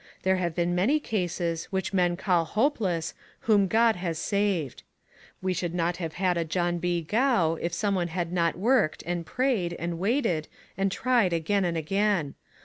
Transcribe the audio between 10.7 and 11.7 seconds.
and tried again